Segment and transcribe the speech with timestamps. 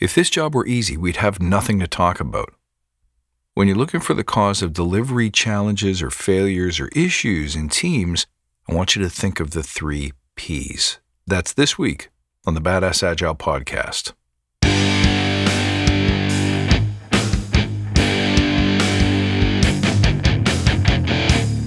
[0.00, 2.52] If this job were easy, we'd have nothing to talk about.
[3.54, 8.26] When you're looking for the cause of delivery challenges or failures or issues in teams,
[8.68, 10.98] I want you to think of the three P's.
[11.28, 12.10] That's this week
[12.44, 14.14] on the Badass Agile podcast.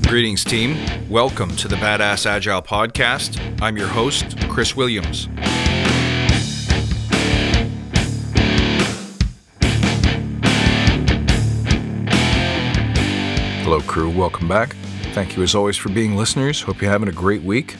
[0.05, 0.75] Greetings, team.
[1.09, 3.61] Welcome to the Badass Agile podcast.
[3.61, 5.29] I'm your host, Chris Williams.
[13.67, 14.09] Hello, crew.
[14.09, 14.77] Welcome back.
[15.11, 16.61] Thank you, as always, for being listeners.
[16.61, 17.75] Hope you're having a great week.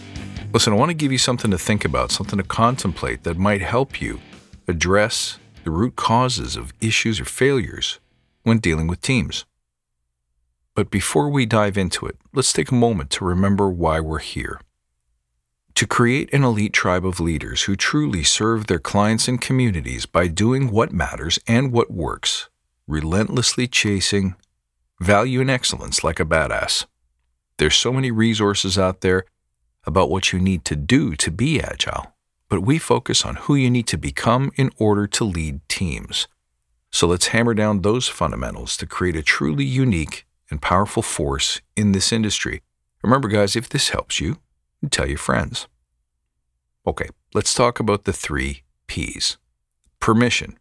[0.51, 3.61] Listen, I want to give you something to think about, something to contemplate that might
[3.61, 4.19] help you
[4.67, 8.01] address the root causes of issues or failures
[8.43, 9.45] when dealing with teams.
[10.75, 14.59] But before we dive into it, let's take a moment to remember why we're here.
[15.75, 20.27] To create an elite tribe of leaders who truly serve their clients and communities by
[20.27, 22.49] doing what matters and what works,
[22.87, 24.35] relentlessly chasing
[24.99, 26.85] value and excellence like a badass.
[27.57, 29.25] There's so many resources out there
[29.85, 32.13] about what you need to do to be agile,
[32.49, 36.27] but we focus on who you need to become in order to lead teams.
[36.91, 41.91] So let's hammer down those fundamentals to create a truly unique and powerful force in
[41.91, 42.61] this industry.
[43.03, 44.37] Remember, guys, if this helps you,
[44.89, 45.67] tell your friends.
[46.85, 49.37] Okay, let's talk about the three P's
[49.99, 50.57] permission,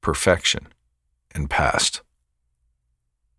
[0.00, 0.68] perfection,
[1.34, 2.00] and past.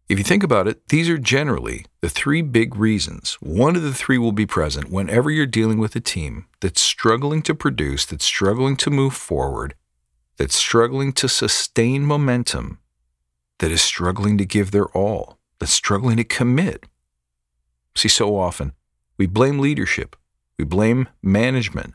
[0.09, 3.35] If you think about it, these are generally the three big reasons.
[3.41, 7.43] One of the three will be present whenever you're dealing with a team that's struggling
[7.43, 9.75] to produce, that's struggling to move forward,
[10.37, 12.79] that's struggling to sustain momentum,
[13.59, 16.85] that is struggling to give their all that's struggling to commit.
[17.95, 18.73] See, so often
[19.17, 20.15] we blame leadership,
[20.57, 21.93] we blame management,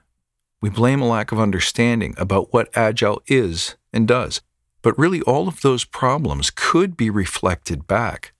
[0.60, 4.40] we blame a lack of understanding about what Agile is and does.
[4.84, 8.34] But really, all of those problems could be reflected back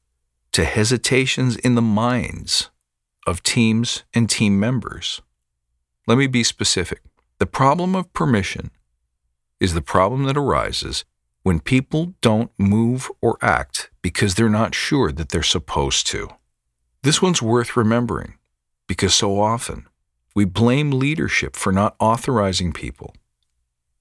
[0.52, 2.68] to hesitations in the minds
[3.26, 5.22] of teams and team members.
[6.06, 7.00] Let me be specific.
[7.38, 8.70] The problem of permission
[9.58, 11.06] is the problem that arises
[11.44, 16.28] when people don't move or act because they're not sure that they're supposed to.
[17.02, 18.34] This one's worth remembering
[18.86, 19.86] because so often
[20.34, 23.14] we blame leadership for not authorizing people,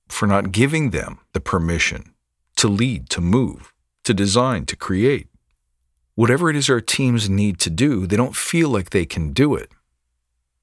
[0.10, 2.13] for not giving them the permission
[2.64, 3.72] to lead, to move,
[4.04, 5.28] to design, to create.
[6.16, 9.56] Whatever it is our teams need to do, they don't feel like they can do
[9.56, 9.72] it.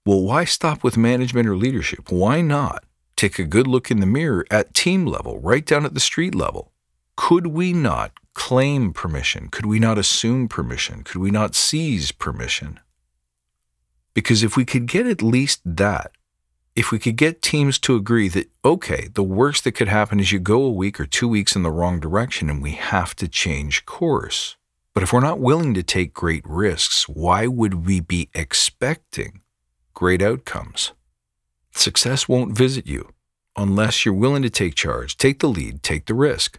[0.05, 2.10] Well, why stop with management or leadership?
[2.10, 2.84] Why not
[3.21, 6.34] take a good look in the mirror at team level, right down at the street
[6.34, 6.72] level.
[7.16, 9.49] Could we not claim permission?
[9.49, 11.05] Could we not assume permission?
[11.05, 12.81] Could we not seize permission?
[14.15, 16.12] Because if we could get at least that,
[16.75, 20.33] if we could get teams to agree that, okay, the worst that could happen is
[20.33, 23.29] you go a week or two weeks in the wrong direction and we have to
[23.29, 24.57] change course.
[24.95, 29.43] But if we're not willing to take great risks, why would we be expecting
[29.95, 30.93] great outcomes?
[31.73, 33.13] Success won't visit you
[33.57, 36.59] unless you're willing to take charge, take the lead, take the risk.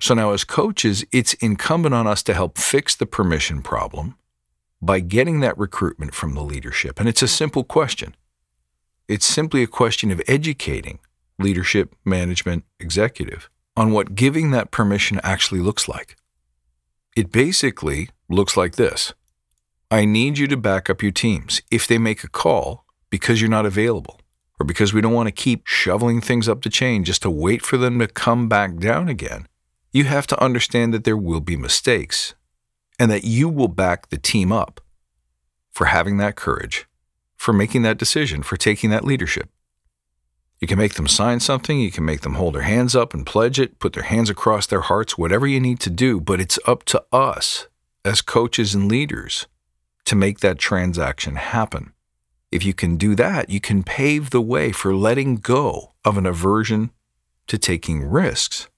[0.00, 4.16] So now, as coaches, it's incumbent on us to help fix the permission problem
[4.80, 6.98] by getting that recruitment from the leadership.
[6.98, 8.16] And it's a simple question.
[9.08, 10.98] It's simply a question of educating
[11.38, 16.16] leadership, management, executive on what giving that permission actually looks like.
[17.16, 19.12] It basically looks like this.
[19.90, 23.50] I need you to back up your teams if they make a call because you're
[23.50, 24.20] not available
[24.58, 27.62] or because we don't want to keep shoveling things up the chain just to wait
[27.62, 29.46] for them to come back down again,
[29.92, 32.34] you have to understand that there will be mistakes
[32.98, 34.80] and that you will back the team up
[35.72, 36.86] for having that courage,
[37.42, 39.48] for making that decision, for taking that leadership.
[40.60, 43.26] You can make them sign something, you can make them hold their hands up and
[43.26, 46.60] pledge it, put their hands across their hearts, whatever you need to do, but it's
[46.68, 47.66] up to us
[48.04, 49.48] as coaches and leaders
[50.04, 51.92] to make that transaction happen.
[52.52, 56.26] If you can do that, you can pave the way for letting go of an
[56.26, 56.92] aversion
[57.48, 58.68] to taking risks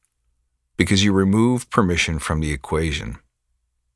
[0.79, 3.19] because you remove permission from the equation.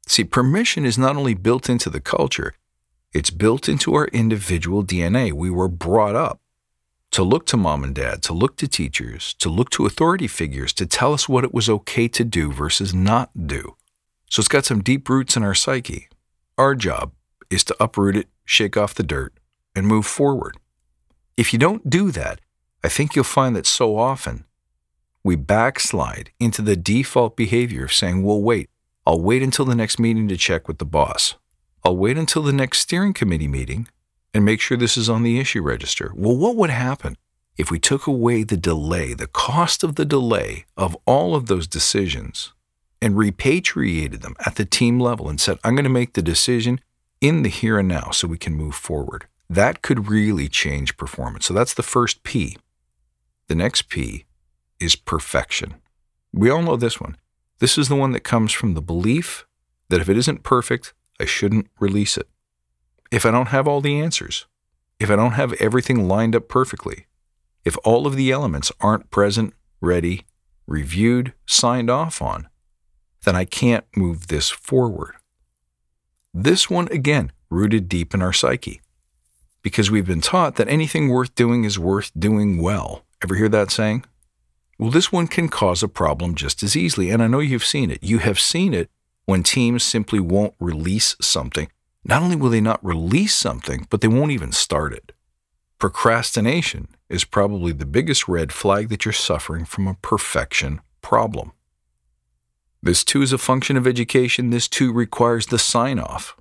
[0.06, 2.52] See, permission is not only built into the culture,
[3.12, 5.32] it's built into our individual DNA.
[5.32, 6.40] We were brought up
[7.10, 10.72] to look to mom and dad, to look to teachers, to look to authority figures
[10.74, 13.76] to tell us what it was okay to do versus not do.
[14.30, 16.08] So it's got some deep roots in our psyche.
[16.58, 17.12] Our job
[17.50, 19.32] is to uproot it, shake off the dirt,
[19.74, 20.58] and move forward.
[21.36, 22.40] If you don't do that,
[22.84, 24.44] I think you'll find that so often
[25.24, 28.68] we backslide into the default behavior of saying, well, wait,
[29.06, 31.36] I'll wait until the next meeting to check with the boss.
[31.84, 33.88] I'll wait until the next steering committee meeting
[34.34, 36.12] and make sure this is on the issue register.
[36.14, 37.16] Well, what would happen
[37.56, 41.66] if we took away the delay, the cost of the delay of all of those
[41.66, 42.52] decisions,
[43.00, 46.80] and repatriated them at the team level and said, I'm going to make the decision
[47.20, 51.46] in the here and now so we can move forward, that could really change performance.
[51.46, 52.56] So that's the first P.
[53.48, 54.24] The next P
[54.78, 55.74] is perfection.
[56.32, 57.16] We all know this one.
[57.58, 59.46] This is the one that comes from the belief
[59.88, 62.28] that if it isn't perfect, I shouldn't release it.
[63.10, 64.46] If I don't have all the answers,
[65.00, 67.06] if I don't have everything lined up perfectly,
[67.64, 70.26] if all of the elements aren't present, ready,
[70.66, 72.48] reviewed, signed off on,
[73.24, 75.14] then I can't move this forward.
[76.32, 78.80] This one, again, rooted deep in our psyche.
[79.62, 83.04] Because we've been taught that anything worth doing is worth doing well.
[83.22, 84.04] Ever hear that saying?
[84.78, 87.90] Well, this one can cause a problem just as easily, and I know you've seen
[87.90, 88.02] it.
[88.02, 88.90] You have seen it
[89.28, 91.68] when teams simply won't release something.
[92.02, 95.12] Not only will they not release something, but they won't even start it.
[95.78, 101.52] Procrastination is probably the biggest red flag that you're suffering from a perfection problem.
[102.82, 104.48] This too is a function of education.
[104.48, 106.34] This too requires the sign off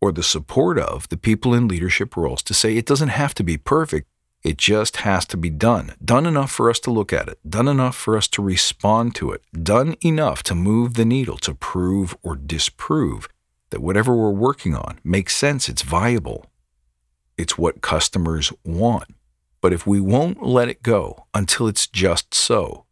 [0.00, 3.44] or the support of the people in leadership roles to say it doesn't have to
[3.44, 4.08] be perfect.
[4.42, 5.94] It just has to be done.
[6.04, 9.30] Done enough for us to look at it, done enough for us to respond to
[9.30, 13.28] it, done enough to move the needle to prove or disprove
[13.70, 16.46] that whatever we're working on makes sense, it's viable,
[17.38, 19.14] it's what customers want.
[19.60, 22.84] But if we won't let it go until it's just so,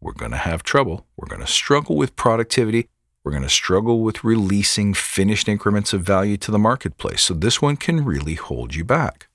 [0.00, 1.06] we're going to have trouble.
[1.16, 2.88] We're going to struggle with productivity.
[3.24, 7.22] We're going to struggle with releasing finished increments of value to the marketplace.
[7.22, 9.26] So this one can really hold you back.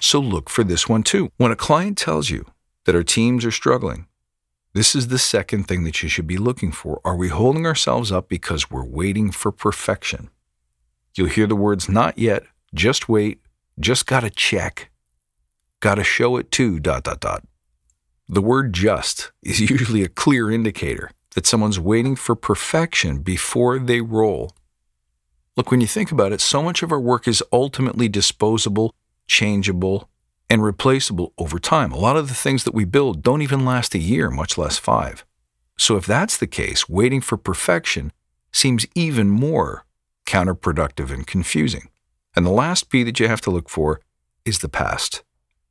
[0.00, 1.30] So look for this one too.
[1.36, 2.46] When a client tells you
[2.84, 4.06] that our teams are struggling,
[4.74, 7.00] this is the second thing that you should be looking for.
[7.04, 10.28] Are we holding ourselves up because we're waiting for perfection?
[11.16, 12.44] You'll hear the words not yet,
[12.74, 13.40] just wait,
[13.80, 14.90] just gotta check,
[15.80, 17.44] gotta show it too, dot, dot, dot.
[18.28, 24.00] The word just is usually a clear indicator that someone's waiting for perfection before they
[24.00, 24.52] roll.
[25.56, 28.92] Look, when you think about it, so much of our work is ultimately disposable,
[29.26, 30.08] changeable,
[30.48, 31.92] and replaceable over time.
[31.92, 34.78] A lot of the things that we build don't even last a year, much less
[34.78, 35.24] five.
[35.78, 38.12] So, if that's the case, waiting for perfection
[38.52, 39.84] seems even more
[40.24, 41.88] counterproductive and confusing.
[42.34, 44.00] And the last P that you have to look for
[44.44, 45.22] is the past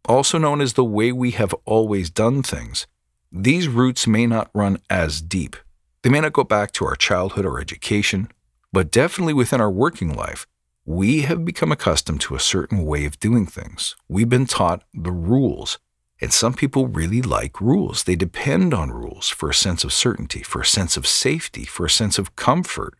[0.07, 2.87] also known as the way we have always done things,
[3.31, 5.55] these roots may not run as deep.
[6.01, 8.29] They may not go back to our childhood or education,
[8.71, 10.45] but definitely within our working life,
[10.85, 13.95] we have become accustomed to a certain way of doing things.
[14.07, 15.79] We've been taught the rules.
[16.21, 18.03] And some people really like rules.
[18.03, 21.85] They depend on rules for a sense of certainty, for a sense of safety, for
[21.85, 22.93] a sense of comfort.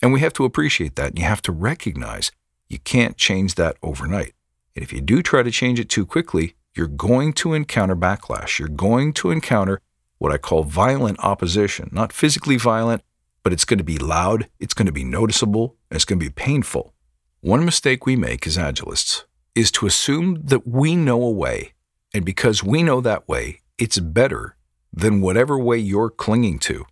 [0.00, 1.10] And we have to appreciate that.
[1.10, 2.30] And you have to recognize
[2.68, 4.32] you can't change that overnight.
[4.74, 8.58] And if you do try to change it too quickly, you're going to encounter backlash.
[8.58, 9.80] You're going to encounter
[10.18, 11.90] what I call violent opposition.
[11.92, 13.02] Not physically violent,
[13.42, 16.32] but it's going to be loud, it's going to be noticeable, it's going to be
[16.32, 16.94] painful.
[17.40, 19.24] One mistake we make as agilists
[19.54, 21.74] is to assume that we know a way,
[22.14, 24.56] and because we know that way, it's better
[24.92, 26.84] than whatever way you're clinging to.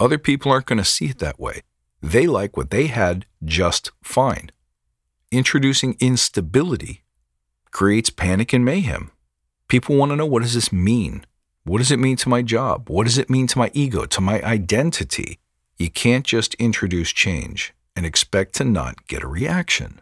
[0.00, 1.62] Other people aren't going to see it that way.
[2.02, 4.50] They like what they had just fine.
[5.30, 7.04] Introducing instability
[7.70, 9.12] creates panic and mayhem.
[9.68, 11.24] People want to know what does this mean?
[11.64, 12.90] What does it mean to my job?
[12.90, 15.38] What does it mean to my ego, to my identity?
[15.78, 20.00] You can't just introduce change and expect to not get a reaction.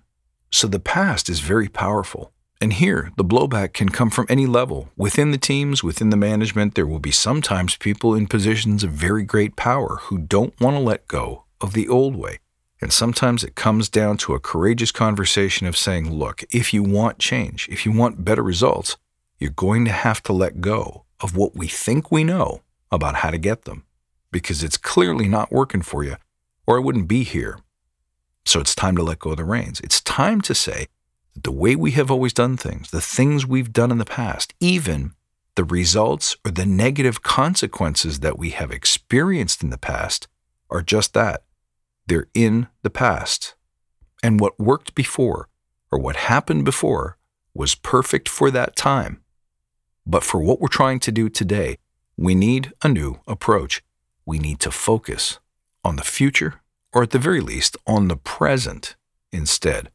[0.50, 2.32] So the past is very powerful.
[2.60, 4.90] And here, the blowback can come from any level.
[4.96, 9.22] Within the teams, within the management, there will be sometimes people in positions of very
[9.22, 12.38] great power who don't want to let go of the old way.
[12.82, 17.18] And sometimes it comes down to a courageous conversation of saying, look, if you want
[17.18, 18.96] change, if you want better results,
[19.38, 23.30] you're going to have to let go of what we think we know about how
[23.30, 23.84] to get them
[24.30, 26.16] because it's clearly not working for you,
[26.66, 27.58] or I wouldn't be here.
[28.44, 29.80] So it's time to let go of the reins.
[29.80, 30.86] It's time to say
[31.34, 34.54] that the way we have always done things, the things we've done in the past,
[34.60, 35.12] even
[35.54, 40.26] the results or the negative consequences that we have experienced in the past,
[40.70, 41.42] are just that
[42.06, 43.54] they're in the past.
[44.22, 45.48] And what worked before,
[45.92, 47.16] or what happened before,
[47.54, 49.22] was perfect for that time.
[50.06, 51.78] But for what we're trying to do today,
[52.16, 53.82] we need a new approach.
[54.26, 55.38] We need to focus
[55.84, 56.60] on the future,
[56.92, 58.96] or at the very least, on the present
[59.32, 59.90] instead.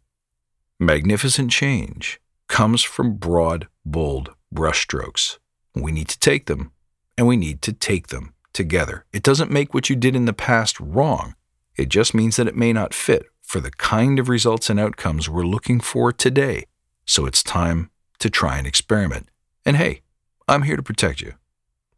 [0.79, 5.37] Magnificent change comes from broad, bold brushstrokes.
[5.73, 6.71] We need to take them,
[7.17, 9.05] and we need to take them together.
[9.11, 11.35] It doesn't make what you did in the past wrong.
[11.75, 15.29] It just means that it may not fit for the kind of results and outcomes
[15.29, 16.65] we're looking for today.
[17.05, 19.29] So it's time to try and experiment
[19.65, 20.01] And hey,
[20.47, 21.33] I'm here to protect you.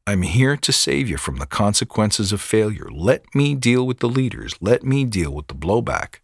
[0.09, 2.87] I'm here to save you from the consequences of failure.
[2.89, 4.55] Let me deal with the leaders.
[4.61, 6.19] Let me deal with the blowback.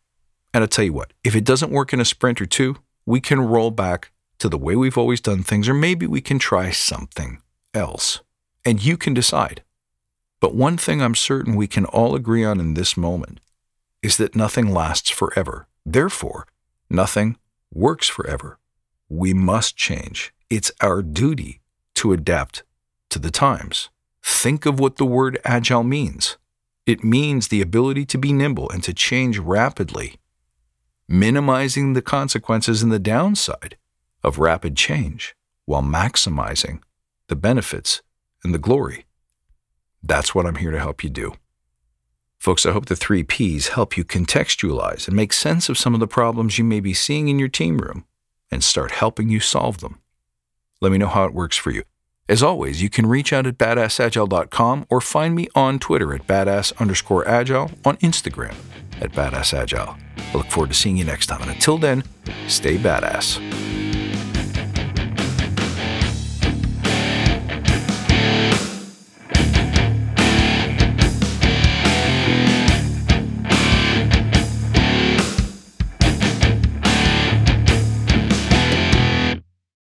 [0.53, 3.19] And I'll tell you what, if it doesn't work in a sprint or two, we
[3.19, 6.71] can roll back to the way we've always done things, or maybe we can try
[6.71, 7.41] something
[7.73, 8.21] else.
[8.63, 9.63] And you can decide.
[10.39, 13.41] But one thing I'm certain we can all agree on in this moment
[14.01, 15.67] is that nothing lasts forever.
[15.85, 16.47] Therefore,
[16.89, 17.35] nothing
[17.73, 18.59] works forever.
[19.09, 20.33] We must change.
[20.49, 21.59] It's our duty
[21.95, 22.63] to adapt
[23.13, 23.89] to the times.
[24.23, 26.37] Think of what the word agile means.
[26.85, 30.19] It means the ability to be nimble and to change rapidly,
[31.07, 33.77] minimizing the consequences and the downside
[34.23, 36.81] of rapid change while maximizing
[37.27, 38.01] the benefits
[38.43, 39.05] and the glory.
[40.01, 41.35] That's what I'm here to help you do.
[42.37, 46.01] Folks, I hope the three P's help you contextualize and make sense of some of
[46.01, 48.05] the problems you may be seeing in your team room
[48.51, 49.99] and start helping you solve them.
[50.81, 51.83] Let me know how it works for you.
[52.29, 56.77] As always, you can reach out at badassagile.com or find me on Twitter at badass
[56.79, 58.55] underscore agile, on Instagram
[59.01, 59.99] at badassagile.
[60.17, 61.41] I look forward to seeing you next time.
[61.41, 62.03] And until then,
[62.47, 63.62] stay badass.